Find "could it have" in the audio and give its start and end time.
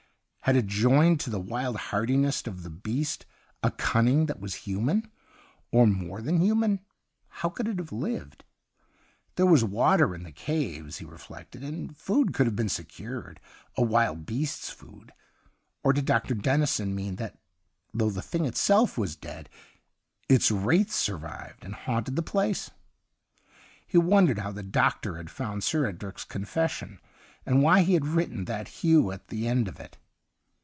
7.47-7.91